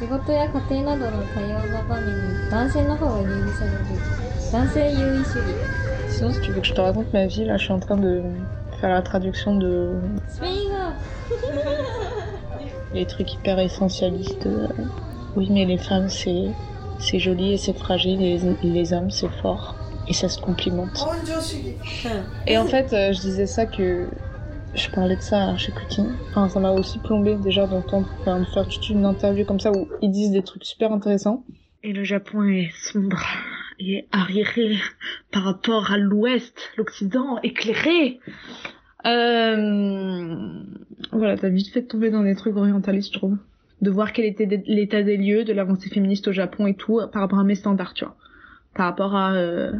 [0.00, 2.06] 仕事や家庭などの多様な場面
[2.44, 3.76] に男性の方が優位される
[4.52, 5.44] 男性優位主義
[6.08, 7.96] Sinon, si tu veux que je te raconte ma vie, là, je suis en train
[7.96, 8.22] de
[8.80, 9.98] faire la traduction de
[10.28, 10.76] スペ イン語
[12.94, 14.46] les trucs hyper essentialistes.
[14.46, 14.68] euh,
[15.36, 16.50] Oui, mais les femmes, c'est
[16.98, 19.74] c'est joli et c'est fragile, et les, les hommes, c'est fort.
[20.08, 21.04] Et ça se complimente.
[22.46, 24.08] Et en fait, euh, je disais ça que
[24.73, 26.15] je parlais de ça chez Poutine.
[26.29, 29.87] Enfin, ça m'a aussi plombé déjà d'entendre enfin, faire toute une interview comme ça où
[30.01, 31.43] ils disent des trucs super intéressants.
[31.83, 33.21] Et le Japon est sombre
[33.79, 34.77] et arriéré
[35.31, 38.19] par rapport à l'Ouest, l'Occident éclairé.
[39.05, 40.35] Euh...
[41.11, 43.37] Voilà, t'as vite fait de tomber dans des trucs orientalistes, je trouve.
[43.81, 47.23] De voir quel était l'état des lieux de l'avancée féministe au Japon et tout, par
[47.23, 48.15] rapport à mes standards, tu vois.
[48.75, 49.71] Par rapport à, euh,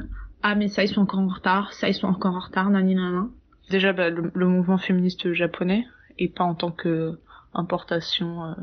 [0.41, 2.95] ah mais ça ils sont encore en retard, ça ils sont encore en retard, nani
[2.95, 3.27] nana.
[3.71, 5.85] Déjà bah, le, mouvement féministe japonais,
[6.19, 7.17] et pas en tant que
[7.53, 8.53] importation euh,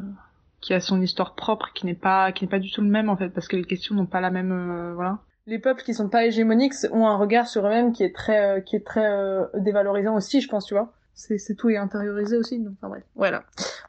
[0.60, 3.08] qui a son histoire propre, qui n'est pas qui n'est pas du tout le même
[3.08, 5.20] en fait, parce que les questions n'ont pas la même euh, voilà.
[5.46, 8.60] Les peuples qui sont pas hégémoniques ont un regard sur eux-mêmes qui est très euh,
[8.60, 9.10] qui est très
[9.54, 10.92] dévalorisant aussi, je pense, tu vois.
[11.14, 13.44] C'est tout est intériorisé aussi, donc enfin bref, voilà.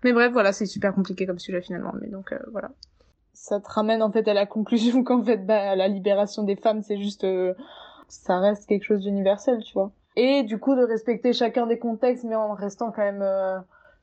[0.06, 2.72] Mais bref, voilà, c'est super compliqué comme sujet finalement, mais donc voilà.
[3.34, 6.82] Ça te ramène en fait à la conclusion qu'en fait bah, la libération des femmes
[6.82, 7.28] c'est juste
[8.08, 9.92] ça reste quelque chose d'universel, tu vois.
[10.22, 13.58] Et du coup de respecter chacun des contextes mais en restant quand même euh,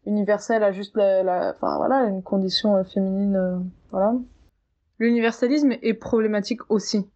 [0.06, 3.58] universel à juste la, la enfin voilà, une condition euh, féminine euh,
[3.91, 4.14] voilà.
[4.98, 7.06] L'universalisme est problématique aussi.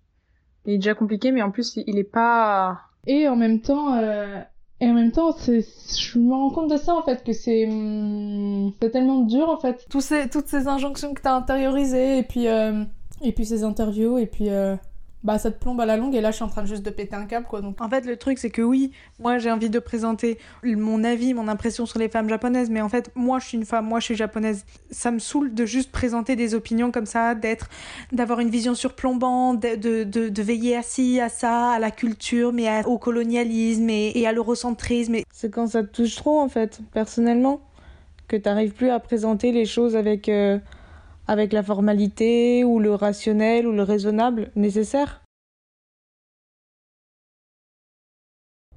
[0.67, 4.43] Il est déjà compliqué mais en plus il est pas Et en même temps, euh,
[4.81, 5.61] et en même temps, c'est,
[5.99, 9.59] je me rends compte de ça en fait que c'est, hum, c'est tellement dur en
[9.59, 9.87] fait.
[9.89, 12.85] Tous ces, toutes ces injonctions que t'as intériorisées et puis, euh,
[13.23, 14.77] et puis ces interviews et puis, euh,
[15.23, 16.83] bah ça te plombe à la longue et là je suis en train de juste
[16.83, 17.81] de péter un câble quoi donc.
[17.81, 21.47] En fait, le truc, c'est que oui, moi j'ai envie de présenter mon avis, mon
[21.47, 24.07] impression sur les femmes japonaises, mais en fait, moi je suis une femme, moi je
[24.07, 24.65] suis japonaise.
[24.91, 27.69] Ça me saoule de juste présenter des opinions comme ça, d'être,
[28.13, 32.53] d'avoir une vision surplombante, de, de, de, de veiller assis à ça, à la culture,
[32.53, 35.17] mais à- au colonialisme et, et à l'eurocentrisme.
[35.17, 35.25] Et...
[35.33, 37.61] C'est quand ça te touche trop, en fait, personnellement,
[38.27, 40.59] que t'arrives plus à présenter les choses avec, euh,
[41.30, 45.22] avec la formalité ou le rationnel ou le raisonnable nécessaire.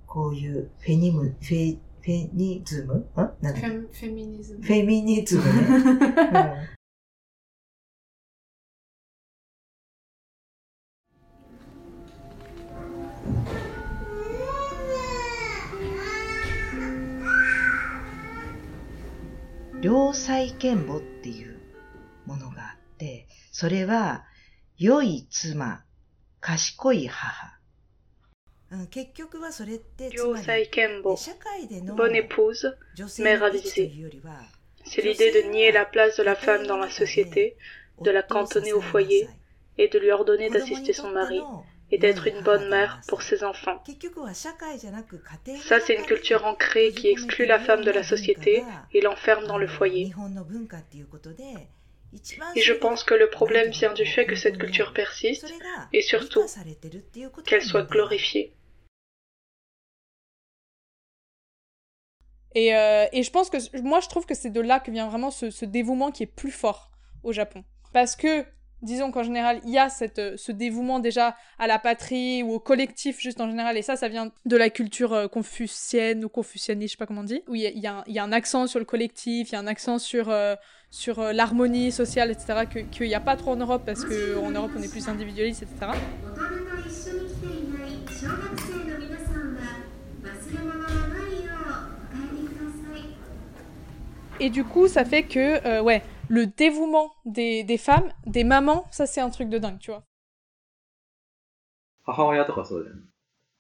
[0.07, 4.61] こういうフェニム、フェ、フェニズムんなんだっけフ féminisme.
[4.61, 5.51] ェミニズム ね。
[6.73, 6.79] うん
[19.81, 21.57] 良妻賢母っていう
[22.27, 24.25] ものがあって、それは、
[24.77, 25.85] 良い妻、
[26.41, 27.59] 賢い母。
[28.71, 34.43] うん結局はそれって、つまり Kenbo, 社会での bonne épouse, 女性 mère の位置と avisée いうよりは
[34.85, 37.57] c'est l'idée de nier la place de la femme dans la société,
[38.01, 39.29] de la cantonner au foyer
[39.77, 41.41] et de lui ordonner d'assister son mari
[41.91, 43.83] et d'être une bonne mère pour ses enfants.
[45.63, 49.59] Ça, c'est une culture ancrée qui exclut la femme de la société et l'enferme dans
[49.59, 50.13] le foyer.
[52.56, 55.52] Et je pense que le problème vient du fait que cette culture persiste
[55.92, 56.46] et surtout
[57.46, 58.54] qu'elle soit glorifiée.
[62.56, 65.10] Et, euh, et je pense que moi je trouve que c'est de là que vient
[65.10, 66.92] vraiment ce, ce dévouement qui est plus fort
[67.24, 67.64] au Japon.
[67.94, 68.46] Parce que
[68.84, 72.54] disons qu'en général, il y a cette, euh, ce dévouement déjà à la patrie ou
[72.54, 76.30] au collectif, juste en général, et ça, ça vient de la culture euh, confucienne ou
[76.30, 78.86] confucianiste, je sais pas comment on dit, où il y, a un accent sur le
[78.86, 80.56] collectif, il y a un accent sur, euh,
[80.92, 84.84] sur l'harmonie sociale, etc., qu'il n'y a pas trop en Europe, parce qu'en Europe, on
[84.84, 85.92] est plus individualiste, etc.
[94.40, 96.02] Et du coup, ça fait que, ouais,
[96.33, 100.03] le dévouement des, des femmes, des mamans, ça c'est un truc de dingue, tu vois.
[102.05, 103.03] 母親とかそうだよね。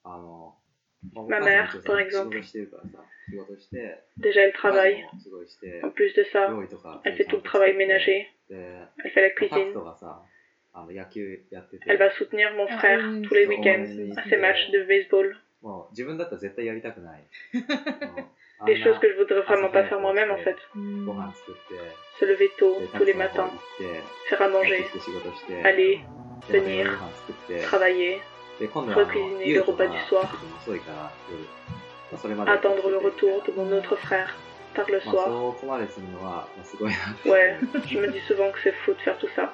[0.04, 0.54] あの、
[1.14, 2.40] まあ Ma mère, お母さん par も仕 exemple.
[2.40, 4.96] 事してるからさ、仕事して、 Déjà, elle travaille.
[4.96, 8.24] 家事もすごいして、 En plus de ça, 料理とか elle fait tout le travail ménager.
[8.48, 8.56] で、
[9.04, 9.72] Elle fait la パク cuisine.
[9.74, 10.22] とかさ、
[10.72, 13.22] あの野球やってて、 Elle va soutenir mon Ah frère oui.
[13.28, 13.84] tous les week-ends
[14.16, 15.36] à ses matchs de baseball.
[18.65, 20.57] Des choses que je voudrais vraiment pas faire moi-même en fait.
[20.75, 21.05] Hmm.
[22.19, 23.49] Se lever tôt tous les matins,
[24.29, 24.85] faire à manger,
[25.65, 25.99] aller,
[26.49, 26.99] venir,
[27.63, 28.21] travailler,
[28.95, 30.31] recuisiner le repas du soir,
[32.47, 34.33] attendre le retour de mon autre frère
[34.75, 35.27] tard le soir.
[37.25, 37.57] Ouais,
[37.87, 39.51] je me dis souvent que c'est fou de faire tout ça.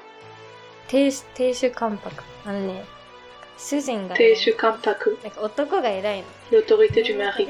[6.51, 7.47] L'autorité du mari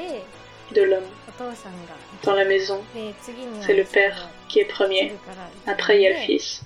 [0.75, 1.03] de l'homme
[2.23, 2.81] dans la maison.
[3.61, 5.13] C'est le Père qui est premier.
[5.67, 6.63] Après, il y a le Fils.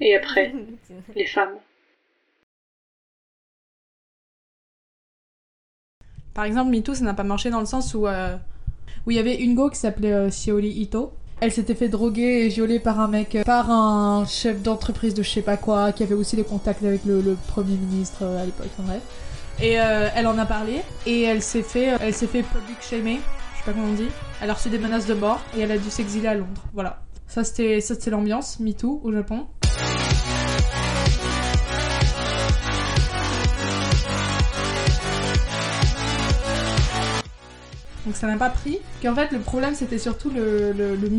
[0.00, 0.52] Et après,
[1.16, 1.56] les femmes.
[6.34, 8.36] Par exemple, MeToo, ça n'a pas marché dans le sens où, euh,
[9.06, 11.12] où il y avait une go qui s'appelait euh, Ito.
[11.40, 15.22] Elle s'était fait droguer et violer par un mec, euh, par un chef d'entreprise de
[15.22, 18.44] je sais pas quoi, qui avait aussi des contacts avec le, premier ministre euh, à
[18.44, 19.02] l'époque, en bref.
[19.60, 23.18] Et euh, elle en a parlé et elle s'est fait, elle s'est fait public shamer,
[23.54, 24.08] je sais pas comment on dit.
[24.40, 26.62] Elle a reçu des menaces de mort et elle a dû s'exiler à Londres.
[26.72, 27.00] Voilà.
[27.26, 29.48] Ça c'était, ça c'était l'ambiance MeToo au Japon.
[38.06, 38.78] Donc ça n'a pas pris.
[39.02, 41.10] Qu'en fait, le problème, c'était surtout le, le, le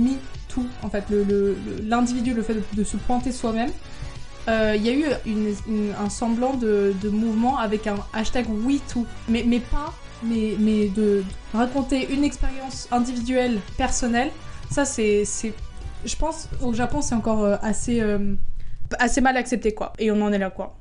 [0.82, 1.04] en fait,
[1.84, 3.70] l'individu, le, fait de se pointer soi-même.
[4.50, 5.06] Euh, Il y a eu
[5.98, 9.94] un semblant de, mouvement avec un hashtag WeToo, mais, mais pas,
[10.24, 11.24] mais, mais de,
[11.54, 14.32] raconter une expérience individuelle, personnelle.
[14.72, 15.54] Ça, c'est, c'est,
[16.06, 18.36] je pense, au Japon, c'est encore euh, assez, euh,
[18.98, 19.94] assez mal accepté, quoi.
[20.00, 20.79] Et on en est là, quoi.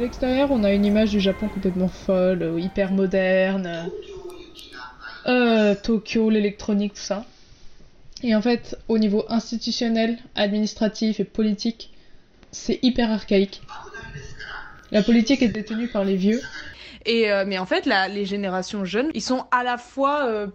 [0.00, 3.66] L'extérieur, on a une image du Japon complètement folle, euh, hyper moderne.
[3.66, 7.24] euh, euh, Tokyo, l'électronique, tout ça.
[8.22, 11.92] Et en fait, au niveau institutionnel, administratif et politique,
[12.50, 13.62] c'est hyper archaïque.
[14.90, 16.40] La politique est détenue par les vieux.
[17.06, 20.48] Et mais en fait, les générations jeunes, ils sont à la fois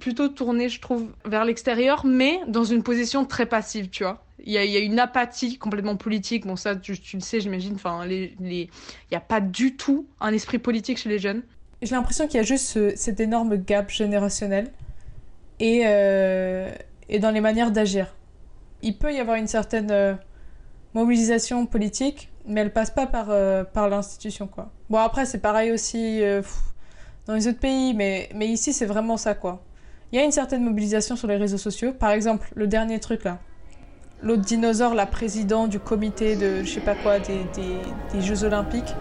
[0.00, 4.24] plutôt tournés, je trouve, vers l'extérieur, mais dans une position très passive, tu vois.
[4.44, 6.46] Il y a, il une apathie complètement politique.
[6.46, 7.74] Bon, ça, tu, le sais, j'imagine.
[7.74, 8.62] Enfin, les, les...
[8.62, 11.42] il n'y a pas du tout un esprit politique chez les jeunes.
[11.80, 14.72] J'ai l'impression qu'il y a juste ce- cet énorme gap générationnel
[15.60, 16.70] et, euh,
[17.08, 18.14] et dans les manières d'agir.
[18.82, 20.14] Il peut y avoir une certaine euh,
[20.94, 24.72] mobilisation politique, mais elle passe pas par, euh, par l'institution, quoi.
[24.90, 26.20] Bon, après, c'est pareil aussi
[27.26, 29.64] dans les autres pays, mais, mais ici, c'est vraiment ça, quoi.
[30.10, 31.92] Il y a une certaine mobilisation sur les réseaux sociaux.
[31.92, 33.38] Par exemple, le dernier truc, là.
[34.22, 37.44] L'autre dinosaure, la président du comité de, je sais pas quoi, des,
[38.12, 38.94] des Jeux Olympiques.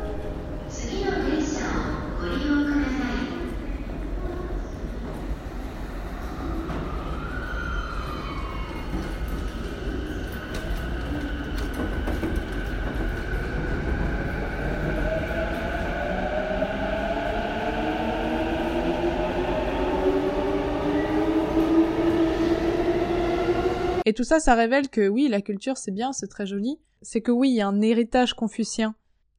[24.06, 26.80] Et tout ça, ça révèle que oui, la culture, c'est bien, c'est très joli.
[27.02, 28.96] C'est que oui, il y a un héritage confucien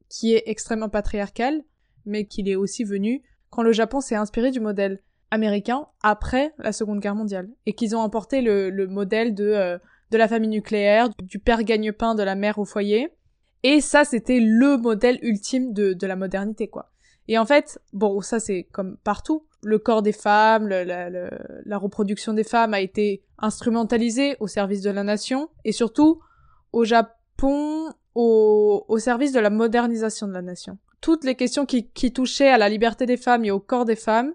[0.09, 1.63] qui est extrêmement patriarcal,
[2.05, 5.01] mais qu'il est aussi venu quand le Japon s'est inspiré du modèle
[5.31, 7.49] américain après la Seconde Guerre mondiale.
[7.65, 9.77] Et qu'ils ont emporté le, le modèle de, euh,
[10.11, 13.09] de la famille nucléaire, du père gagne-pain de la mère au foyer.
[13.63, 16.92] Et ça, c'était le modèle ultime de, de la modernité, quoi.
[17.27, 19.45] Et en fait, bon, ça c'est comme partout.
[19.61, 25.03] Le corps des femmes, la, reproduction des femmes a été instrumentalisée au service de la
[25.03, 26.21] nation et surtout
[26.73, 30.77] au Japon au, au service de la modernisation de la nation.
[30.99, 33.95] Toutes les questions qui, qui touchaient à la liberté des femmes et au corps des
[33.95, 34.33] femmes,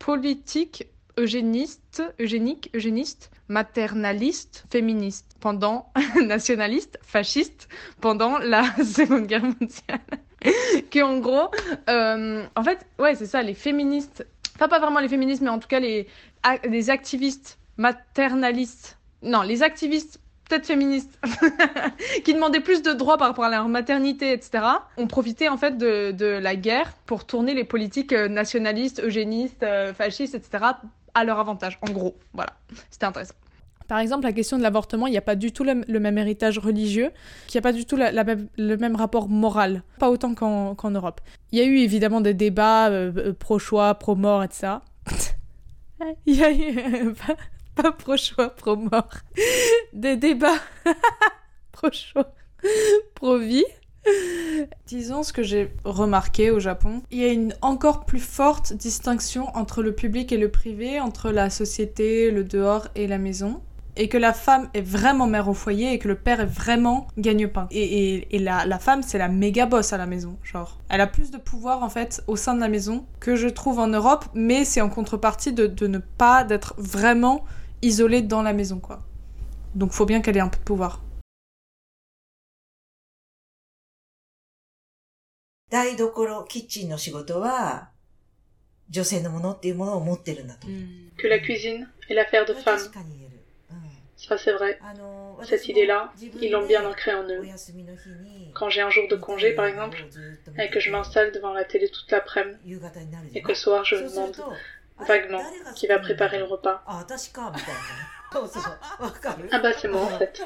[0.00, 0.88] Politique,
[1.18, 5.92] eugéniste, eugénique, eugéniste, maternaliste, féministe, pendant
[6.24, 7.68] nationaliste, fasciste,
[8.00, 10.00] pendant la Seconde Guerre mondiale.
[10.90, 11.50] que en gros,
[11.88, 15.58] euh, en fait, ouais, c'est ça, les féministes, enfin pas vraiment les féministes, mais en
[15.58, 16.06] tout cas les,
[16.68, 20.20] les activistes maternalistes, non, les activistes
[20.50, 21.18] peut-être féministes,
[22.24, 24.64] qui demandaient plus de droits par rapport à leur maternité, etc.,
[24.96, 29.62] ont profité en fait de, de la guerre pour tourner les politiques euh, nationalistes, eugénistes,
[29.62, 30.64] euh, fascistes, etc.,
[31.14, 32.16] à leur avantage, en gros.
[32.34, 32.52] Voilà,
[32.90, 33.34] c'était intéressant.
[33.90, 36.60] Par exemple, la question de l'avortement, il n'y a pas du tout le, même héritage
[36.60, 37.10] religieux,
[37.48, 41.20] qu'il n'y a pas du tout le même rapport moral, pas autant qu'en qu'en Europe.
[41.50, 44.74] Il y a eu évidemment des débats euh, euh, pro-choix, pro-mort, etc.
[46.26, 49.10] Il y a eu euh, pas, pas pro-choix, pro-mort,
[49.92, 50.60] des débats
[51.72, 52.32] pro-choix,
[53.16, 53.64] pro-vie.
[54.86, 59.48] Disons ce que j'ai remarqué au Japon, il y a une encore plus forte distinction
[59.56, 63.60] entre le public et le privé, entre la société, le dehors et la maison
[63.99, 67.07] et que la femme est vraiment mère au foyer et que le père est vraiment
[67.17, 67.67] gagne-pain.
[67.71, 67.83] Et,
[68.15, 70.79] et, et la, la femme, c'est la méga boss à la maison, genre.
[70.89, 73.79] Elle a plus de pouvoir, en fait, au sein de la maison que je trouve
[73.79, 77.45] en Europe, mais c'est en contrepartie de, de ne pas d'être vraiment
[77.81, 79.01] isolée dans la maison, quoi.
[79.75, 81.01] Donc faut bien qu'elle ait un peu de pouvoir.
[85.69, 87.89] 台所、キッチンの仕事は、
[88.89, 90.67] 女性のものっていうものを持ってるんだと。
[91.17, 92.61] Que la cuisine est l'affaire de こ
[94.28, 94.78] Ça, c'est vrai.
[95.44, 97.42] Cette idée-là, ils l'ont bien ancrée en eux.
[98.54, 99.98] Quand j'ai un jour de congé, par exemple,
[100.58, 102.78] et que je m'installe devant la télé toute l'après-midi,
[103.34, 104.36] et que soir, je me demande
[104.98, 105.42] vaguement
[105.74, 106.82] qui va préparer le repas.
[109.50, 110.40] ah bah c'est moi en fait.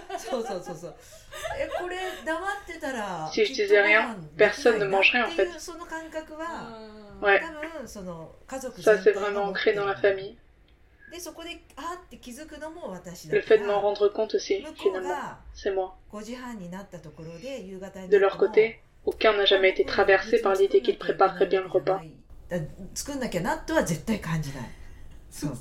[3.33, 5.49] si je disais rien, personne ne mangerait en fait.
[7.21, 7.40] Ouais.
[8.83, 10.37] Ça c'est vraiment ancré dans la famille.
[11.13, 15.92] でそこであって気づくのも私だ Le か fait de m'en ら rendre compte aussi, 向こう finalement, が c'est moi.
[16.12, 21.48] 5時半になったところで夕方に De なっ leur ても côté, aucun n'a jamais été traversé par l'idée qu'ils prépareraient
[21.50, 22.01] bien le repas.
[22.50, 22.58] だ
[22.94, 24.70] 作んなきゃなとは絶対感じない
[25.32, 25.58] そう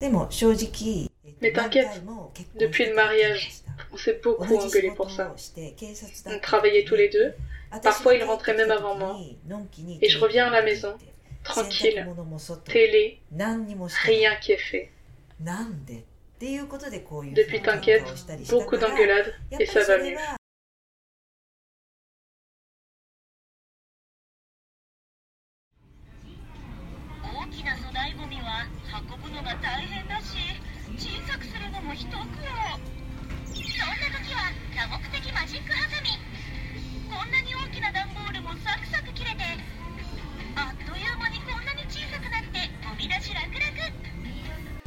[0.00, 1.08] でも正直
[1.40, 3.62] Mais t'inquiète, 何回も結婚 depuis le mariage,
[3.92, 5.32] On s'est beaucoup 同じ仕 engueulé pour 事 ça.
[5.32, 7.34] をして警察だっ On た travaillait tous les deux,
[7.70, 9.12] 私 Parfois, il が rentrait 帰ってき même た avant 時 moi.
[9.18, 10.98] にのんきに Et je reviens à la maison, 洗濯
[11.43, 12.07] tranquille,
[12.63, 13.19] télé,
[13.97, 14.91] rien qui est fait.
[17.33, 18.03] Depuis t'inquiète,
[18.49, 19.33] beaucoup d'engueulades.
[19.59, 20.17] Et ça va mieux.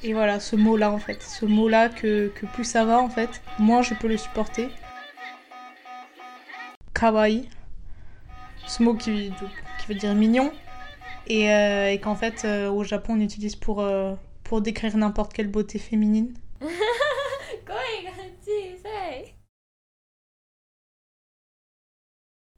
[0.06, 1.20] Et voilà, ce mot-là, en fait.
[1.20, 4.68] Ce mot-là que, que, plus ça va, en fait, moins je peux le supporter.
[6.94, 7.48] Kawaii.
[8.68, 9.32] Ce mot qui,
[9.80, 10.52] qui veut dire mignon.
[11.26, 15.48] Et, euh, qu'en fait, euh, au Japon, on utilise pour, euh, pour décrire n'importe quelle
[15.48, 16.34] beauté féminine.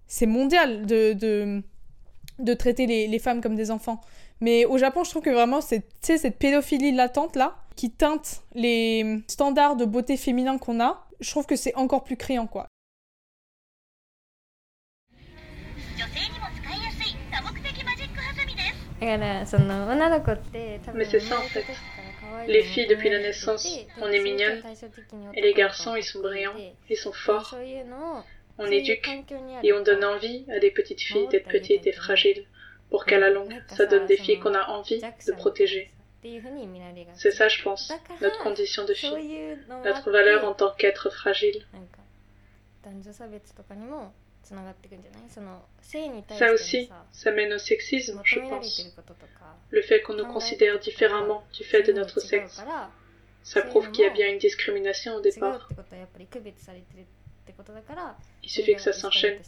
[0.07, 1.63] C'est mondial de, de,
[2.41, 4.01] de traiter les femmes comme des enfants.
[4.41, 9.21] Mais au Japon, je trouve que vraiment, c'est cette pédophilie latente là, qui teinte les
[9.29, 12.67] standards de beauté féminin qu'on a, je trouve que c'est encore plus criant quoi.
[19.01, 19.45] Mais
[21.05, 21.65] c'est ça en fait.
[22.47, 23.69] Les filles depuis la naissance,
[24.01, 24.63] on est mignonne.
[25.35, 26.55] Et les garçons, ils sont brillants,
[26.89, 27.57] ils sont forts.
[28.59, 29.09] On éduque
[29.63, 32.45] et on donne envie à des petites filles d'être petites et fragiles
[32.91, 35.91] pour qu'à la longue, ça donne des filles qu'on a envie de protéger.
[37.15, 41.65] C'est ça, je pense, notre condition de fille, notre valeur en tant qu'être fragile.
[46.39, 48.91] Ça aussi, ça mène au sexisme, je pense.
[49.71, 52.63] Le fait qu'on nous considère différemment du fait de notre sexe.
[53.43, 55.69] Ça prouve qu'il y a bien une discrimination au départ.
[58.43, 59.41] Il suffit que ça s'enchaîne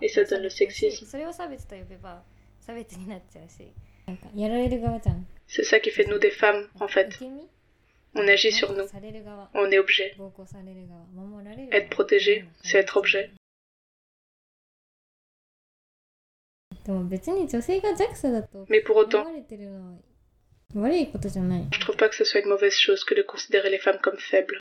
[0.00, 1.06] et ça donne le sexisme.
[2.59, 3.71] それを差別と呼べば差別になっちゃうし
[4.07, 7.07] なんかやられる側じゃん C'est ça qui fait de nous des femmes, en fait.
[7.07, 7.47] 受け身
[8.15, 10.15] On agit sur なん nous, かされる側 on est objet.
[10.17, 13.29] 暴行される側守られる Être protégé, c'est être objet.
[16.85, 19.97] でも別に女性が弱者だと Mais pour 思 autant, われてるのは
[20.75, 24.17] 悪いことじゃない je trouve pas que ce soit une mauvaise chose que de considérer les femmes comme
[24.17, 24.59] faibles.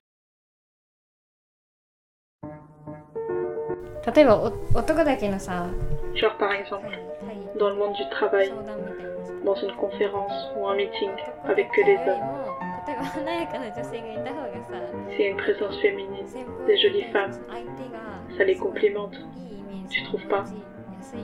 [4.14, 4.44] 例えばお
[4.74, 5.70] 男だけのさ
[6.14, 7.17] Genre par exemple, 会会
[7.58, 11.10] dans le monde du travail, 相談みたいなさ dans une conférence ou un meeting
[11.44, 12.24] 男 avec que les より hommes.
[12.24, 12.44] も
[12.86, 14.70] 例えば華やかな女性がいた方がさ
[15.16, 17.98] S'il y a une présence féminine, 先方 des jolies femmes, 相手が
[18.36, 19.12] ça les complimente.
[19.14, 21.20] いいイメージ Tu trouves pas 持ちやすい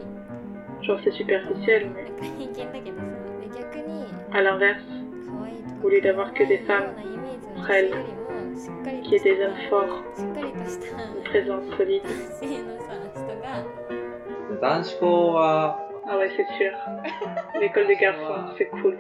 [0.82, 3.04] Genre c'est superficiel, な mais んか偏見だけどさ
[3.40, 4.80] で逆に à l'inverse,
[5.26, 9.28] 可愛いとか au lieu d'avoir que des 可愛い femmes ようなイメージの女性 frêles, よりもしっかりと qu'il y ait した
[9.30, 12.02] des hommes forts, しっかりとした une présence solide.
[12.40, 16.71] 性のさ人が男子校は、 Ah ouais, c'est sûr.
[17.59, 18.97] L'école des garçons, c'est cool.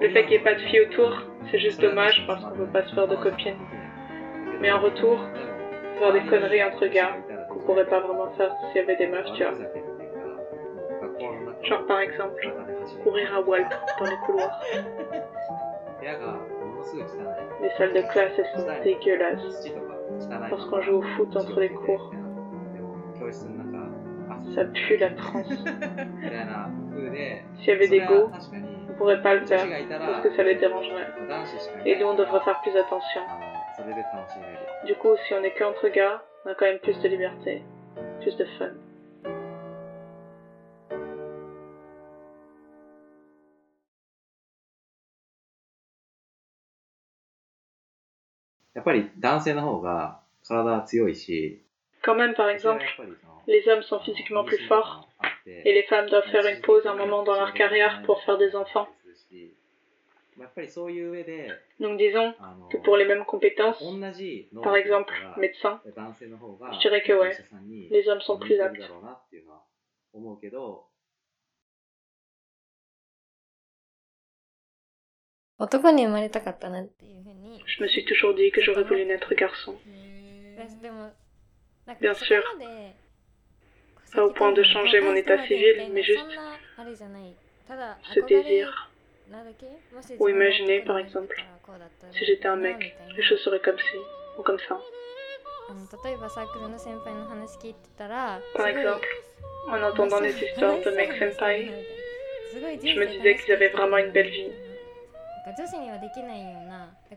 [0.00, 2.56] Le fait qu'il n'y ait pas de filles autour, c'est juste dommage parce qu'on ne
[2.56, 3.56] peut pas se faire de copines.
[4.60, 5.18] Mais en retour,
[5.98, 7.16] faire des conneries entre gars
[7.48, 9.52] qu'on pourrait pas vraiment faire s'il y avait des meufs, tu vois.
[11.62, 12.52] Genre par exemple,
[13.02, 14.60] courir à Walp dans les couloirs.
[17.62, 19.70] Les salles de classe, elles sont dégueulasses.
[20.50, 22.12] Parce qu'on joue au foot entre les cours.
[24.54, 25.46] Ça pue la France.
[27.58, 28.30] S'il y avait des go,
[28.90, 31.08] on pourrait pas le faire parce que ça les dérangerait.
[31.86, 33.20] Et nous, on devrait faire plus attention.
[34.86, 37.62] Du coup, si on est qu'entre gars, on a quand même plus de liberté,
[38.20, 38.70] plus de fun.
[52.02, 52.84] Quand même, par exemple,
[53.46, 55.08] les hommes sont physiquement plus forts
[55.46, 58.54] et les femmes doivent faire une pause un moment dans leur carrière pour faire des
[58.56, 58.88] enfants.
[61.78, 62.34] Donc disons
[62.70, 63.82] que pour les mêmes compétences,
[64.62, 67.36] par exemple médecin, je dirais que ouais,
[67.90, 68.90] les hommes sont plus aptes.
[77.66, 79.78] Je me suis toujours dit que j'aurais voulu naître garçon.
[80.58, 81.08] Euh,
[82.00, 82.42] Bien sûr.
[84.14, 86.26] Pas au point de changer mon état civil, mais juste
[88.02, 88.90] ce désir.
[90.18, 91.42] Ou imaginer, par exemple,
[92.12, 93.96] si j'étais un mec, les choses seraient comme ci
[94.38, 94.78] ou comme ça.
[98.54, 99.08] Par exemple,
[99.68, 101.70] en entendant les histoires de mecs senpai,
[102.54, 104.52] je me disais qu'ils avaient vraiment une belle vie.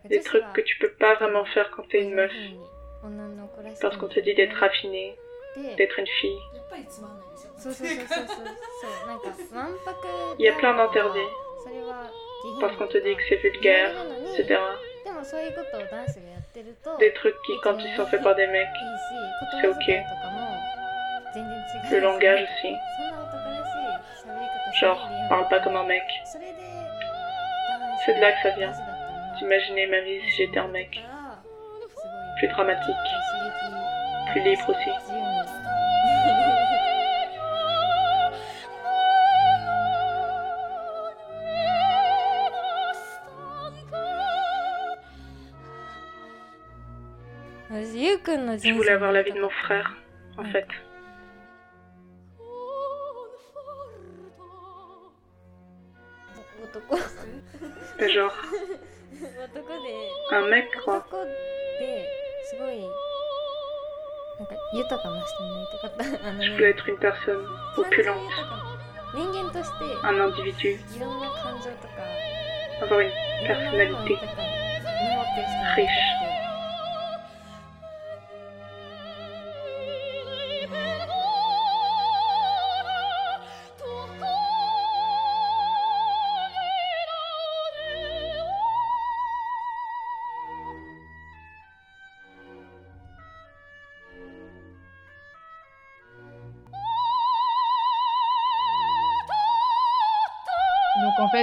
[0.08, 2.32] Des trucs que tu peux pas vraiment faire quand t'es une meuf.
[3.82, 5.16] Lorsqu'on te dit d'être raffinée,
[5.76, 6.38] d'être une fille.
[10.38, 11.18] Il y a plein d'interdits.
[12.60, 13.90] Parce qu'on te dit que c'est vulgaire,
[14.34, 14.60] etc.
[16.98, 18.68] Des trucs qui, quand ils sont faits par des mecs,
[19.60, 19.90] c'est ok.
[21.90, 22.74] Le langage aussi.
[24.80, 26.02] Genre, parle pas comme un mec.
[28.04, 28.72] C'est de là que ça vient.
[29.38, 31.00] J'imaginais ma vie si j'étais un mec
[32.36, 32.94] plus dramatique,
[34.32, 34.90] plus libre aussi.
[48.62, 49.96] Je voulais avoir la vie de mon frère,
[50.38, 50.66] en fait.
[58.08, 58.34] Genre.
[60.30, 61.06] Un mec, quoi.
[62.45, 62.85] 男ですごい
[64.39, 67.45] なんか豊かな人になりたかった あの Je ね voulais être une personne
[67.75, 68.57] 感情 opulente, 豊か
[69.13, 72.01] 人間として un individu, いろんな感情とか
[72.81, 76.34] avoir une いろんなものを personnalité 豊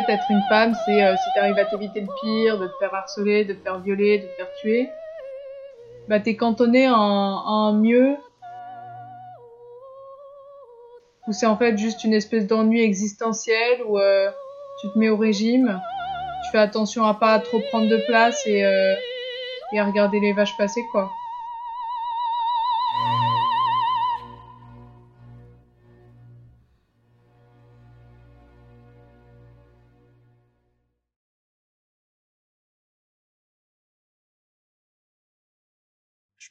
[0.01, 2.93] Fait, être une femme, c'est euh, si t'arrives à t'éviter le pire, de te faire
[2.93, 4.89] harceler, de te faire violer, de te faire tuer,
[6.07, 8.15] bah t'es cantonné à un mieux
[11.27, 14.29] où c'est en fait juste une espèce d'ennui existentiel où euh,
[14.81, 15.81] tu te mets au régime,
[16.43, 18.95] tu fais attention à pas trop prendre de place et, euh,
[19.71, 21.09] et à regarder les vaches passer quoi.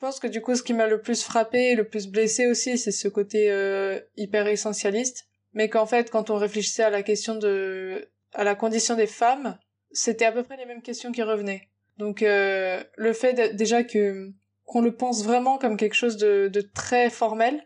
[0.03, 2.77] Pense que du coup, ce qui m'a le plus frappé et le plus blessé aussi,
[2.77, 5.29] c'est ce côté euh, hyper essentialiste.
[5.55, 9.59] Mais qu'en fait, quand on réfléchissait à la question de, à la condition des femmes,
[9.93, 11.69] c'était à peu près les mêmes questions qui revenaient.
[11.99, 14.33] Donc, euh, le fait déjà que
[14.65, 17.63] qu'on le pense vraiment comme quelque chose de, de très formel,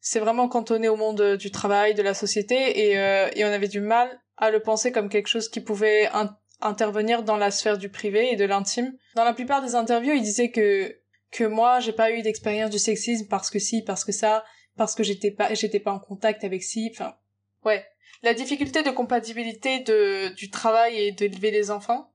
[0.00, 2.56] c'est vraiment cantonné au monde du travail, de la société,
[2.88, 6.06] et, euh, et on avait du mal à le penser comme quelque chose qui pouvait
[6.12, 8.92] in- intervenir dans la sphère du privé et de l'intime.
[9.16, 10.96] Dans la plupart des interviews, il disait que
[11.30, 14.44] que moi j'ai pas eu d'expérience du sexisme parce que si, parce que ça,
[14.76, 17.16] parce que j'étais pas j'étais pas en contact avec si, enfin
[17.64, 17.84] ouais.
[18.22, 22.12] La difficulté de compatibilité de du travail et d'élever des enfants.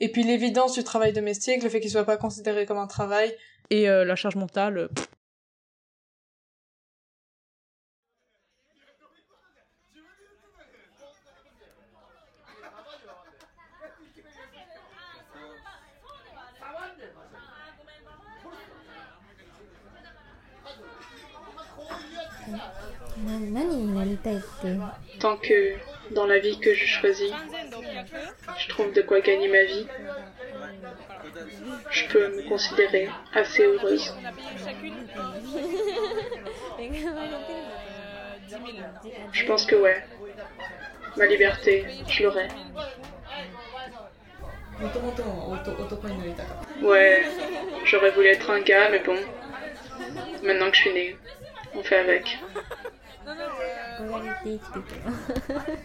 [0.00, 3.34] Et puis l'évidence du travail domestique, le fait qu'il soit pas considéré comme un travail
[3.70, 4.76] Et euh, la charge mentale.
[4.76, 5.08] euh, pff.
[22.48, 24.15] な
[25.20, 25.74] Tant que
[26.10, 27.32] dans la vie que je choisis,
[28.58, 29.86] je trouve de quoi gagner ma vie,
[31.90, 34.14] je peux me considérer assez heureuse.
[39.32, 40.04] Je pense que ouais.
[41.16, 42.48] Ma liberté, je l'aurai.
[46.82, 47.24] Ouais,
[47.84, 49.18] j'aurais voulu être un gars, mais bon.
[50.42, 51.16] Maintenant que je suis née,
[51.74, 52.38] on fait avec.
[53.99, 55.81] 憧れて生きてたよ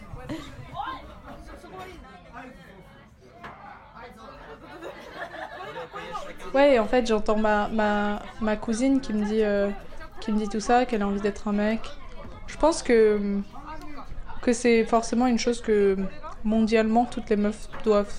[6.55, 9.69] Ouais, et en fait, j'entends ma, ma, ma cousine qui me dit euh,
[10.21, 11.81] qui me dit tout ça, qu'elle a envie d'être un mec.
[12.47, 13.41] Je pense que
[14.43, 15.97] que c'est forcément une chose que
[16.45, 18.15] mondialement toutes les meufs doivent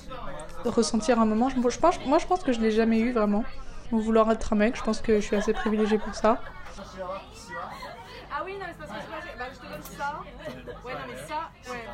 [0.65, 1.49] ressentir un moment.
[1.49, 3.43] Je, je pense, moi, je pense que je l'ai jamais eu vraiment.
[3.91, 6.41] Vouloir être un mec, je pense que je suis assez privilégiée pour ça.
[8.29, 9.10] Ah oui, non, mais c'est parce que
[10.84, 11.84] Ouais, non, mais ça, ouais.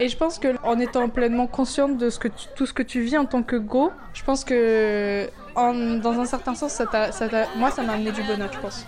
[0.00, 2.10] Et je pense que en étant pleinement consciente de
[2.54, 6.54] tout ce que tu vis en tant que go, je pense que dans un certain
[6.54, 6.80] sens,
[7.56, 8.86] moi, ça m'a amené du bonheur, je pense.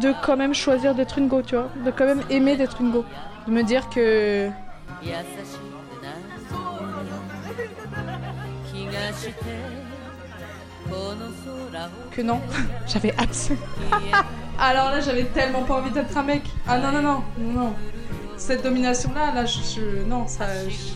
[0.00, 2.90] De quand même choisir d'être une go, tu vois, de quand même aimer d'être une
[2.90, 3.04] go,
[3.46, 4.50] de me dire que
[5.01, 6.15] 優しくなる
[8.71, 9.33] 気がして
[10.89, 11.31] この
[11.71, 12.39] 空を que non,
[12.87, 13.65] j'avais absolument.
[14.57, 16.43] Alors là, j'avais tellement pas envie d'être un mec.
[16.67, 17.73] Ah non non non non non.
[18.37, 20.45] Cette domination là, là, je, je- non, ça,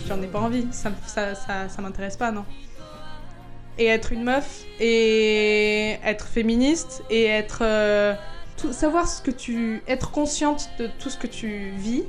[0.08, 0.68] j'en ai pas envie.
[0.72, 2.46] Ça, me- ça, ça, ça m'intéresse pas, non.
[3.78, 8.14] Et être une meuf et être féministe et être euh,
[8.58, 12.04] tout, savoir ce que tu, être consciente de tout ce que tu vis.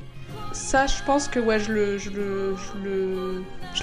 [0.56, 3.82] ça, je pense que ouais, je le, je le, je le, je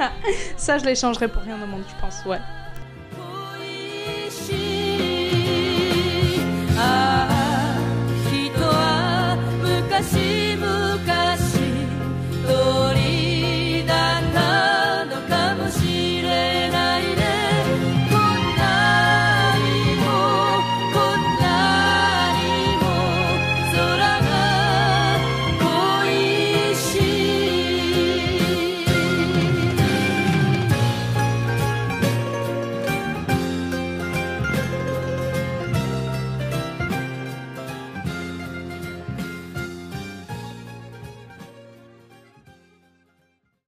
[0.56, 2.40] ça, je l'échangerais pour rien au monde, je pense, ouais.